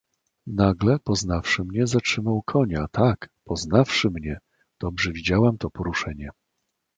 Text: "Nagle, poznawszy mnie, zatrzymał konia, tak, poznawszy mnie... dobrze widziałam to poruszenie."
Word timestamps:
"Nagle, 0.47 0.99
poznawszy 0.99 1.63
mnie, 1.63 1.87
zatrzymał 1.87 2.41
konia, 2.41 2.85
tak, 2.91 3.29
poznawszy 3.43 4.09
mnie... 4.09 4.39
dobrze 4.79 5.11
widziałam 5.11 5.57
to 5.57 5.69
poruszenie." 5.69 6.29